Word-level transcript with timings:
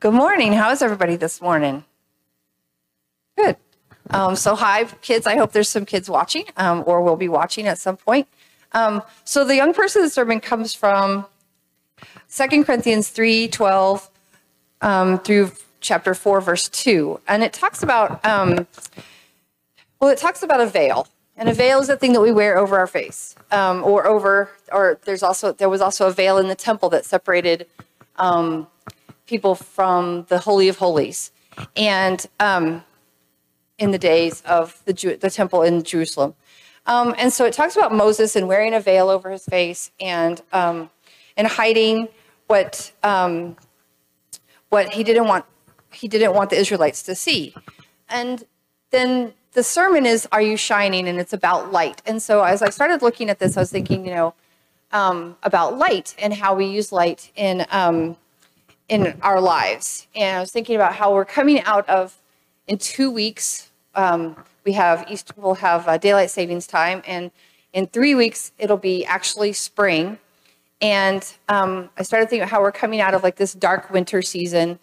Good 0.00 0.14
morning. 0.14 0.54
How 0.54 0.70
is 0.70 0.80
everybody 0.80 1.16
this 1.16 1.42
morning? 1.42 1.84
Good. 3.36 3.56
Um, 4.08 4.34
so, 4.34 4.54
hi, 4.54 4.84
kids. 5.02 5.26
I 5.26 5.36
hope 5.36 5.52
there's 5.52 5.68
some 5.68 5.84
kids 5.84 6.08
watching 6.08 6.46
um, 6.56 6.84
or 6.86 7.02
will 7.02 7.16
be 7.16 7.28
watching 7.28 7.66
at 7.66 7.76
some 7.76 7.98
point. 7.98 8.26
Um, 8.72 9.02
so, 9.24 9.44
the 9.44 9.54
young 9.54 9.74
person's 9.74 10.14
sermon 10.14 10.40
comes 10.40 10.74
from 10.74 11.26
2 12.34 12.64
Corinthians 12.64 13.10
3 13.10 13.48
12 13.48 14.10
um, 14.80 15.18
through 15.18 15.52
chapter 15.82 16.14
4, 16.14 16.40
verse 16.40 16.70
2. 16.70 17.20
And 17.28 17.42
it 17.42 17.52
talks 17.52 17.82
about, 17.82 18.24
um, 18.24 18.66
well, 20.00 20.10
it 20.10 20.16
talks 20.16 20.42
about 20.42 20.62
a 20.62 20.66
veil. 20.66 21.08
And 21.36 21.46
a 21.46 21.52
veil 21.52 21.78
is 21.80 21.90
a 21.90 21.96
thing 21.98 22.14
that 22.14 22.22
we 22.22 22.32
wear 22.32 22.56
over 22.56 22.78
our 22.78 22.86
face 22.86 23.34
um, 23.50 23.84
or 23.84 24.06
over, 24.06 24.48
or 24.72 24.98
there's 25.04 25.22
also, 25.22 25.52
there 25.52 25.68
was 25.68 25.82
also 25.82 26.06
a 26.06 26.10
veil 26.10 26.38
in 26.38 26.48
the 26.48 26.54
temple 26.54 26.88
that 26.88 27.04
separated 27.04 27.66
people 29.30 29.54
from 29.54 30.26
the 30.28 30.38
Holy 30.38 30.68
of 30.68 30.76
Holies. 30.78 31.30
And 31.76 32.26
um, 32.40 32.82
in 33.78 33.92
the 33.92 33.98
days 33.98 34.42
of 34.42 34.82
the, 34.84 34.92
Jew- 34.92 35.16
the 35.16 35.30
temple 35.30 35.62
in 35.62 35.84
Jerusalem. 35.84 36.34
Um, 36.86 37.14
and 37.16 37.32
so 37.32 37.44
it 37.44 37.54
talks 37.54 37.76
about 37.76 37.94
Moses 37.94 38.34
and 38.34 38.48
wearing 38.48 38.74
a 38.74 38.80
veil 38.80 39.08
over 39.08 39.30
his 39.30 39.44
face 39.44 39.92
and, 40.00 40.42
um, 40.52 40.90
and 41.36 41.46
hiding 41.46 42.08
what, 42.48 42.92
um, 43.04 43.56
what 44.68 44.92
he 44.92 45.04
didn't 45.04 45.28
want, 45.28 45.44
he 45.92 46.08
didn't 46.08 46.34
want 46.34 46.50
the 46.50 46.58
Israelites 46.58 47.02
to 47.04 47.14
see. 47.14 47.54
And 48.08 48.42
then 48.90 49.32
the 49.52 49.62
sermon 49.62 50.06
is, 50.06 50.26
Are 50.32 50.42
You 50.42 50.56
Shining? 50.56 51.06
And 51.06 51.20
it's 51.20 51.32
about 51.32 51.70
light. 51.70 52.02
And 52.04 52.20
so 52.20 52.42
as 52.42 52.62
I 52.62 52.70
started 52.70 53.00
looking 53.00 53.30
at 53.30 53.38
this, 53.38 53.56
I 53.56 53.60
was 53.60 53.70
thinking, 53.70 54.04
you 54.04 54.12
know, 54.12 54.34
um, 54.92 55.36
about 55.44 55.78
light 55.78 56.16
and 56.18 56.34
how 56.34 56.56
we 56.56 56.66
use 56.66 56.90
light 56.90 57.30
in, 57.36 57.64
um, 57.70 58.16
in 58.90 59.16
our 59.22 59.40
lives. 59.40 60.08
And 60.16 60.36
I 60.36 60.40
was 60.40 60.50
thinking 60.50 60.74
about 60.74 60.94
how 60.94 61.14
we're 61.14 61.24
coming 61.24 61.62
out 61.62 61.88
of, 61.88 62.18
in 62.66 62.76
two 62.76 63.10
weeks, 63.10 63.70
um, 63.94 64.36
we 64.64 64.72
have 64.72 65.06
East, 65.08 65.32
we'll 65.36 65.54
have 65.54 65.88
uh, 65.88 65.96
daylight 65.96 66.30
savings 66.30 66.66
time, 66.66 67.02
and 67.06 67.30
in 67.72 67.86
three 67.86 68.14
weeks 68.14 68.52
it'll 68.58 68.76
be 68.76 69.06
actually 69.06 69.52
spring. 69.52 70.18
And 70.82 71.32
um, 71.48 71.88
I 71.96 72.02
started 72.02 72.28
thinking 72.28 72.42
about 72.42 72.50
how 72.50 72.60
we're 72.60 72.72
coming 72.72 73.00
out 73.00 73.14
of 73.14 73.22
like 73.22 73.36
this 73.36 73.54
dark 73.54 73.90
winter 73.90 74.22
season, 74.22 74.78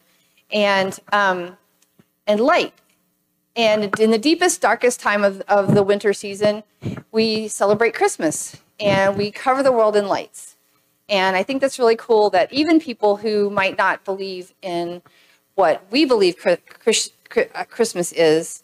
and 0.52 0.98
um, 1.12 1.58
and 2.26 2.40
light. 2.40 2.74
And 3.56 4.00
in 4.00 4.12
the 4.12 4.20
deepest, 4.20 4.62
darkest 4.62 5.00
time 5.00 5.24
of, 5.24 5.42
of 5.48 5.74
the 5.74 5.82
winter 5.84 6.14
season, 6.14 6.64
we 7.12 7.48
celebrate 7.48 7.96
Christmas 7.96 8.58
and 8.80 9.18
we 9.18 9.32
cover 9.32 9.64
the 9.64 9.72
world 9.72 9.96
in 9.96 10.08
lights. 10.08 10.57
And 11.10 11.36
I 11.36 11.44
think 11.44 11.62
that's 11.62 11.80
really 11.80 11.96
cool 11.96 12.30
that 12.32 12.52
even 12.52 12.80
people 12.80 13.18
who 13.18 13.50
might 13.50 13.78
not 13.78 14.04
believe 14.04 14.54
in 14.62 15.02
what 15.56 15.86
we 15.90 16.06
believe 16.06 16.36
uh, 16.46 16.58
Christmas 17.70 18.12
is, 18.12 18.64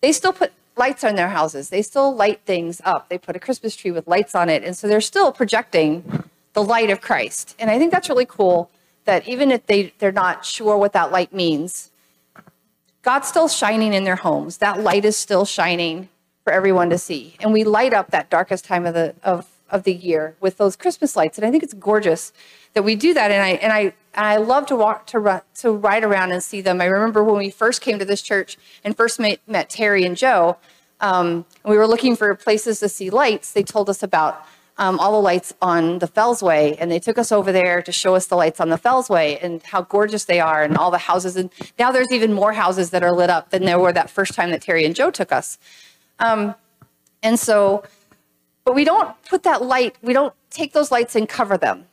they 0.00 0.12
still 0.12 0.32
put 0.32 0.52
lights 0.76 1.04
on 1.04 1.14
their 1.14 1.28
houses. 1.28 1.68
They 1.68 1.82
still 1.82 2.14
light 2.14 2.40
things 2.44 2.80
up. 2.84 3.08
They 3.08 3.18
put 3.18 3.36
a 3.36 3.38
Christmas 3.38 3.76
tree 3.76 3.90
with 3.90 4.08
lights 4.08 4.34
on 4.34 4.48
it. 4.48 4.64
And 4.64 4.76
so 4.76 4.88
they're 4.88 5.00
still 5.00 5.30
projecting 5.32 6.24
the 6.54 6.62
light 6.62 6.90
of 6.90 7.00
Christ. 7.00 7.54
And 7.58 7.70
I 7.70 7.78
think 7.78 7.92
that's 7.92 8.08
really 8.08 8.26
cool 8.26 8.70
that 9.04 9.28
even 9.28 9.50
if 9.50 9.66
they, 9.66 9.92
they're 9.98 10.12
not 10.12 10.44
sure 10.44 10.76
what 10.76 10.92
that 10.94 11.12
light 11.12 11.32
means, 11.32 11.90
God's 13.02 13.28
still 13.28 13.48
shining 13.48 13.92
in 13.92 14.04
their 14.04 14.16
homes. 14.16 14.58
That 14.58 14.80
light 14.80 15.04
is 15.04 15.16
still 15.16 15.44
shining 15.44 16.08
for 16.42 16.52
everyone 16.52 16.90
to 16.90 16.98
see. 16.98 17.36
And 17.40 17.52
we 17.52 17.64
light 17.64 17.92
up 17.92 18.10
that 18.10 18.30
darkest 18.30 18.64
time 18.64 18.86
of 18.86 18.94
the 18.94 19.14
of, 19.22 19.46
of 19.70 19.84
the 19.84 19.92
year 19.92 20.36
with 20.40 20.56
those 20.56 20.76
Christmas 20.76 21.16
lights. 21.16 21.38
And 21.38 21.46
I 21.46 21.50
think 21.50 21.62
it's 21.62 21.74
gorgeous 21.74 22.32
that 22.74 22.82
we 22.82 22.96
do 22.96 23.14
that. 23.14 23.30
And 23.30 23.42
I 23.42 23.50
and 23.50 23.72
I 23.72 23.80
and 24.14 24.26
I 24.26 24.36
love 24.36 24.66
to 24.66 24.76
walk 24.76 25.06
to 25.08 25.18
run, 25.18 25.42
to 25.56 25.72
ride 25.72 26.04
around 26.04 26.32
and 26.32 26.42
see 26.42 26.60
them. 26.60 26.80
I 26.80 26.86
remember 26.86 27.24
when 27.24 27.36
we 27.36 27.50
first 27.50 27.80
came 27.80 27.98
to 27.98 28.04
this 28.04 28.22
church 28.22 28.56
and 28.84 28.96
first 28.96 29.18
met, 29.18 29.40
met 29.46 29.68
Terry 29.70 30.04
and 30.04 30.16
Joe. 30.16 30.56
Um, 31.00 31.44
and 31.64 31.70
we 31.70 31.76
were 31.76 31.86
looking 31.86 32.16
for 32.16 32.34
places 32.34 32.80
to 32.80 32.88
see 32.88 33.10
lights. 33.10 33.52
They 33.52 33.64
told 33.64 33.90
us 33.90 34.02
about 34.02 34.46
um, 34.76 34.98
all 34.98 35.12
the 35.12 35.20
lights 35.22 35.52
on 35.62 35.98
the 35.98 36.08
Fellsway, 36.08 36.76
and 36.78 36.90
they 36.90 36.98
took 36.98 37.18
us 37.18 37.30
over 37.30 37.52
there 37.52 37.82
to 37.82 37.92
show 37.92 38.14
us 38.14 38.26
the 38.26 38.36
lights 38.36 38.60
on 38.60 38.70
the 38.70 38.78
Fellsway 38.78 39.38
and 39.42 39.62
how 39.62 39.82
gorgeous 39.82 40.24
they 40.24 40.40
are, 40.40 40.62
and 40.62 40.76
all 40.76 40.90
the 40.90 40.98
houses. 40.98 41.36
And 41.36 41.50
now 41.78 41.92
there's 41.92 42.10
even 42.10 42.32
more 42.32 42.52
houses 42.52 42.90
that 42.90 43.02
are 43.02 43.12
lit 43.12 43.30
up 43.30 43.50
than 43.50 43.64
there 43.64 43.78
were 43.78 43.92
that 43.92 44.10
first 44.10 44.34
time 44.34 44.50
that 44.50 44.62
Terry 44.62 44.84
and 44.84 44.94
Joe 44.94 45.10
took 45.10 45.30
us. 45.30 45.58
Um, 46.18 46.54
and 47.22 47.38
so, 47.38 47.84
but 48.64 48.74
we 48.74 48.84
don't 48.84 49.14
put 49.24 49.42
that 49.42 49.62
light. 49.62 49.96
We 50.02 50.12
don't 50.12 50.34
take 50.50 50.72
those 50.72 50.90
lights 50.90 51.14
and 51.14 51.28
cover 51.28 51.56
them. 51.56 51.86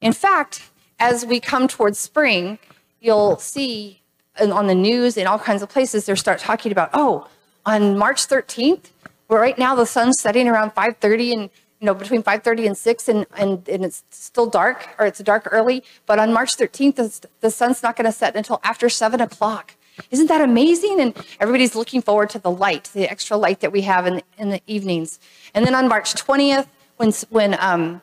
In 0.00 0.12
fact, 0.12 0.70
as 0.98 1.26
we 1.26 1.40
come 1.40 1.68
towards 1.68 1.98
spring, 1.98 2.58
you'll 3.00 3.38
see 3.38 4.00
on 4.38 4.66
the 4.66 4.74
news 4.74 5.16
in 5.16 5.26
all 5.26 5.38
kinds 5.38 5.62
of 5.62 5.68
places 5.68 6.06
they 6.06 6.14
start 6.14 6.38
talking 6.38 6.72
about, 6.72 6.90
oh, 6.94 7.28
on 7.66 7.98
March 7.98 8.26
13th, 8.26 8.90
where 9.26 9.40
right 9.40 9.58
now 9.58 9.74
the 9.74 9.86
sun's 9.86 10.20
setting 10.20 10.48
around 10.48 10.74
5:30 10.74 11.32
and 11.32 11.50
you 11.80 11.86
know, 11.86 11.94
between 11.94 12.22
5.30 12.22 12.66
and 12.66 12.76
6 12.76 13.08
and, 13.08 13.26
and, 13.36 13.66
and 13.66 13.84
it's 13.84 14.04
still 14.10 14.46
dark 14.46 14.86
or 14.98 15.06
it's 15.06 15.18
dark 15.20 15.48
early. 15.50 15.82
But 16.04 16.18
on 16.18 16.30
March 16.32 16.56
13th, 16.56 16.96
the, 16.96 17.28
the 17.40 17.50
sun's 17.50 17.82
not 17.82 17.96
going 17.96 18.04
to 18.04 18.12
set 18.12 18.36
until 18.36 18.60
after 18.62 18.90
7 18.90 19.18
o'clock. 19.20 19.76
Isn't 20.10 20.26
that 20.28 20.40
amazing? 20.40 21.00
And 21.00 21.14
everybody's 21.38 21.74
looking 21.74 22.02
forward 22.02 22.30
to 22.30 22.38
the 22.38 22.50
light, 22.50 22.90
the 22.92 23.10
extra 23.10 23.36
light 23.36 23.60
that 23.60 23.72
we 23.72 23.82
have 23.82 24.06
in, 24.06 24.22
in 24.38 24.50
the 24.50 24.60
evenings. 24.66 25.18
And 25.54 25.66
then 25.66 25.74
on 25.74 25.88
March 25.88 26.14
20th, 26.14 26.66
when, 26.96 27.12
when, 27.30 27.56
um, 27.60 28.02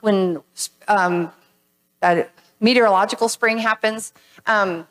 when 0.00 0.42
um, 0.88 1.32
that 2.00 2.30
meteorological 2.60 3.28
spring 3.28 3.58
happens, 3.58 4.12
um, 4.46 4.86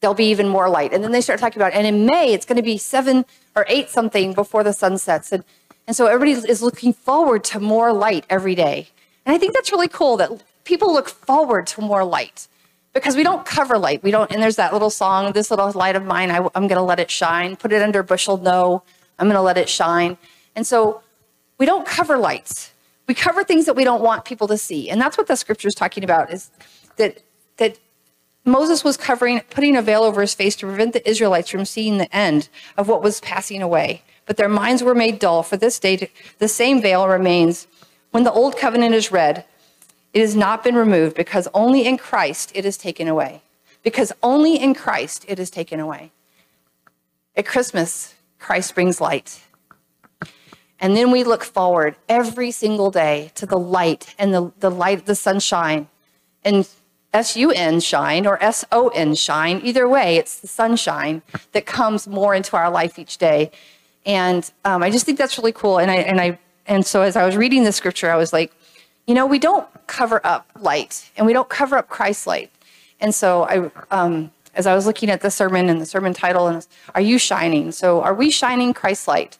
there'll 0.00 0.14
be 0.14 0.30
even 0.30 0.48
more 0.48 0.68
light. 0.68 0.92
And 0.92 1.04
then 1.04 1.12
they 1.12 1.20
start 1.20 1.40
talking 1.40 1.60
about, 1.60 1.72
and 1.74 1.86
in 1.86 2.06
May, 2.06 2.32
it's 2.32 2.46
going 2.46 2.56
to 2.56 2.62
be 2.62 2.78
7 2.78 3.24
or 3.54 3.66
8 3.68 3.88
something 3.90 4.32
before 4.32 4.64
the 4.64 4.72
sun 4.72 4.98
sets. 4.98 5.32
And 5.32 5.44
and 5.90 5.96
so 5.96 6.06
everybody 6.06 6.48
is 6.48 6.62
looking 6.62 6.92
forward 6.92 7.42
to 7.44 7.58
more 7.58 7.92
light 7.92 8.24
every 8.30 8.54
day. 8.54 8.86
And 9.26 9.34
I 9.34 9.38
think 9.38 9.54
that's 9.54 9.72
really 9.72 9.88
cool 9.88 10.16
that 10.18 10.30
people 10.62 10.92
look 10.92 11.08
forward 11.08 11.66
to 11.66 11.80
more 11.80 12.04
light 12.04 12.46
because 12.92 13.16
we 13.16 13.22
don't 13.22 13.44
cover 13.44 13.78
light. 13.78 14.02
We 14.02 14.10
don't, 14.10 14.30
and 14.32 14.42
there's 14.42 14.56
that 14.56 14.72
little 14.72 14.90
song, 14.90 15.32
this 15.32 15.50
little 15.50 15.70
light 15.72 15.96
of 15.96 16.04
mine, 16.04 16.30
I, 16.30 16.36
am 16.36 16.66
going 16.66 16.70
to 16.70 16.82
let 16.82 17.00
it 17.00 17.10
shine. 17.10 17.56
Put 17.56 17.72
it 17.72 17.82
under 17.82 18.00
a 18.00 18.04
bushel, 18.04 18.36
no, 18.38 18.82
I'm 19.18 19.26
going 19.26 19.36
to 19.36 19.42
let 19.42 19.58
it 19.58 19.68
shine. 19.68 20.18
And 20.56 20.66
so 20.66 21.02
we 21.58 21.66
don't 21.66 21.86
cover 21.86 22.18
lights. 22.18 22.72
We 23.06 23.14
cover 23.14 23.44
things 23.44 23.66
that 23.66 23.74
we 23.74 23.84
don't 23.84 24.02
want 24.02 24.24
people 24.24 24.48
to 24.48 24.58
see. 24.58 24.88
And 24.90 25.00
that's 25.00 25.18
what 25.18 25.26
the 25.26 25.36
scripture 25.36 25.68
is 25.68 25.74
talking 25.74 26.04
about 26.04 26.32
is 26.32 26.50
that, 26.96 27.22
that 27.56 27.78
Moses 28.44 28.84
was 28.84 28.96
covering, 28.96 29.40
putting 29.50 29.76
a 29.76 29.82
veil 29.82 30.02
over 30.02 30.20
his 30.20 30.34
face 30.34 30.56
to 30.56 30.66
prevent 30.66 30.92
the 30.92 31.08
Israelites 31.08 31.50
from 31.50 31.64
seeing 31.64 31.98
the 31.98 32.14
end 32.14 32.48
of 32.76 32.88
what 32.88 33.02
was 33.02 33.20
passing 33.20 33.62
away 33.62 34.02
but 34.30 34.36
their 34.36 34.48
minds 34.48 34.80
were 34.80 34.94
made 34.94 35.18
dull. 35.18 35.42
For 35.42 35.56
this 35.56 35.80
day, 35.80 36.08
the 36.38 36.46
same 36.46 36.80
veil 36.80 37.08
remains. 37.08 37.66
When 38.12 38.22
the 38.22 38.30
old 38.30 38.56
covenant 38.56 38.94
is 38.94 39.10
read, 39.10 39.44
it 40.12 40.20
has 40.20 40.34
not 40.34 40.64
been 40.64 40.74
removed 40.74 41.16
because 41.16 41.46
only 41.54 41.86
in 41.86 41.96
Christ 41.96 42.52
it 42.54 42.64
is 42.64 42.76
taken 42.76 43.08
away. 43.08 43.42
Because 43.82 44.12
only 44.22 44.56
in 44.56 44.74
Christ 44.74 45.24
it 45.28 45.38
is 45.38 45.50
taken 45.50 45.80
away. 45.80 46.12
At 47.36 47.46
Christmas, 47.46 48.14
Christ 48.38 48.74
brings 48.74 49.00
light. 49.00 49.40
And 50.80 50.96
then 50.96 51.10
we 51.10 51.24
look 51.24 51.44
forward 51.44 51.96
every 52.08 52.50
single 52.50 52.90
day 52.90 53.30
to 53.34 53.46
the 53.46 53.58
light 53.58 54.14
and 54.18 54.34
the, 54.34 54.52
the 54.60 54.70
light, 54.70 55.06
the 55.06 55.14
sunshine. 55.14 55.88
And 56.42 56.68
S 57.12 57.36
U 57.36 57.50
N 57.50 57.80
shine 57.80 58.26
or 58.26 58.42
S 58.42 58.64
O 58.72 58.88
N 58.88 59.14
shine, 59.14 59.60
either 59.62 59.88
way, 59.88 60.16
it's 60.16 60.40
the 60.40 60.46
sunshine 60.46 61.22
that 61.52 61.66
comes 61.66 62.06
more 62.06 62.34
into 62.34 62.56
our 62.56 62.70
life 62.70 62.98
each 62.98 63.18
day. 63.18 63.50
And 64.06 64.50
um, 64.64 64.82
I 64.82 64.90
just 64.90 65.06
think 65.06 65.18
that's 65.18 65.36
really 65.36 65.52
cool. 65.52 65.78
And 65.78 65.90
I 65.90 65.96
and 65.96 66.20
I 66.20 66.38
and 66.66 66.86
so 66.86 67.02
as 67.02 67.16
I 67.16 67.26
was 67.26 67.36
reading 67.36 67.64
the 67.64 67.72
scripture, 67.72 68.10
I 68.10 68.16
was 68.16 68.32
like, 68.32 68.52
you 69.10 69.14
know, 69.14 69.26
we 69.26 69.40
don't 69.40 69.66
cover 69.88 70.24
up 70.24 70.46
light, 70.60 71.10
and 71.16 71.26
we 71.26 71.32
don't 71.32 71.48
cover 71.48 71.76
up 71.76 71.88
Christ's 71.88 72.28
light. 72.28 72.48
And 73.00 73.12
so 73.12 73.42
I, 73.42 73.68
um, 73.90 74.30
as 74.54 74.68
I 74.68 74.74
was 74.76 74.86
looking 74.86 75.10
at 75.10 75.20
the 75.20 75.32
sermon 75.32 75.68
and 75.68 75.80
the 75.80 75.84
sermon 75.84 76.14
title, 76.14 76.46
and 76.46 76.64
are 76.94 77.00
you 77.00 77.18
shining? 77.18 77.72
So 77.72 78.02
are 78.02 78.14
we 78.14 78.30
shining 78.30 78.72
Christ's 78.72 79.08
light? 79.08 79.36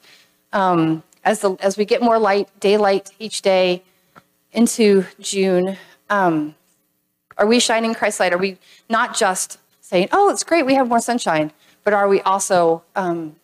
Um, 0.52 1.04
as 1.22 1.42
the 1.42 1.54
as 1.60 1.76
we 1.76 1.84
get 1.84 2.02
more 2.02 2.18
light, 2.18 2.48
daylight 2.58 3.10
each 3.20 3.42
day 3.42 3.84
into 4.50 5.04
June, 5.20 5.76
um, 6.18 6.56
are 7.38 7.46
we 7.46 7.60
shining 7.60 7.94
Christ's 7.94 8.18
light? 8.18 8.32
Are 8.32 8.38
we 8.38 8.58
not 8.88 9.16
just 9.16 9.60
saying, 9.80 10.08
"Oh, 10.10 10.30
it's 10.30 10.42
great, 10.42 10.66
we 10.66 10.74
have 10.74 10.88
more 10.88 11.00
sunshine," 11.00 11.52
but 11.84 11.92
are 11.92 12.08
we 12.08 12.20
also 12.22 12.82
um, 12.96 13.36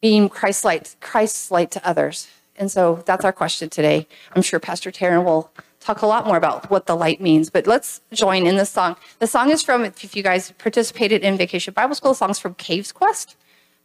being 0.00 0.30
Christ-like, 0.30 0.98
Christ-like 1.00 1.70
to 1.72 1.86
others. 1.86 2.28
And 2.60 2.70
so 2.70 3.02
that's 3.06 3.24
our 3.24 3.32
question 3.32 3.70
today. 3.70 4.06
I'm 4.36 4.42
sure 4.42 4.60
Pastor 4.60 4.92
Taryn 4.92 5.24
will 5.24 5.50
talk 5.80 6.02
a 6.02 6.06
lot 6.06 6.26
more 6.26 6.36
about 6.36 6.70
what 6.70 6.84
the 6.84 6.94
light 6.94 7.18
means, 7.18 7.48
but 7.48 7.66
let's 7.66 8.02
join 8.12 8.46
in 8.46 8.56
this 8.56 8.68
song. 8.68 8.96
The 9.18 9.26
song 9.26 9.50
is 9.50 9.62
from, 9.62 9.86
if 9.86 10.14
you 10.14 10.22
guys 10.22 10.52
participated 10.58 11.22
in 11.22 11.38
Vacation 11.38 11.72
Bible 11.72 11.94
School, 11.94 12.12
song's 12.12 12.38
from 12.38 12.52
Caves 12.54 12.92
Quest. 12.92 13.34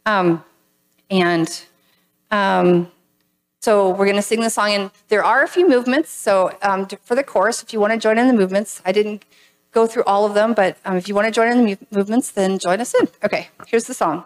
Um, 0.04 0.44
and 1.10 1.64
um, 2.30 2.92
so 3.62 3.88
we're 3.88 4.04
going 4.04 4.16
to 4.16 4.22
sing 4.22 4.42
the 4.42 4.50
song, 4.50 4.72
and 4.72 4.90
there 5.08 5.24
are 5.24 5.42
a 5.42 5.48
few 5.48 5.66
movements. 5.66 6.10
So 6.10 6.52
um, 6.60 6.86
for 7.02 7.14
the 7.14 7.24
chorus, 7.24 7.62
if 7.62 7.72
you 7.72 7.80
want 7.80 7.94
to 7.94 7.98
join 7.98 8.18
in 8.18 8.28
the 8.28 8.34
movements, 8.34 8.82
I 8.84 8.92
didn't 8.92 9.24
go 9.72 9.86
through 9.86 10.04
all 10.04 10.26
of 10.26 10.34
them, 10.34 10.52
but 10.52 10.76
um, 10.84 10.96
if 10.98 11.08
you 11.08 11.14
want 11.14 11.26
to 11.26 11.30
join 11.30 11.48
in 11.48 11.64
the 11.64 11.78
movements, 11.90 12.30
then 12.30 12.58
join 12.58 12.78
us 12.80 12.94
in. 12.94 13.08
Okay, 13.24 13.48
here's 13.66 13.84
the 13.84 13.94
song. 13.94 14.24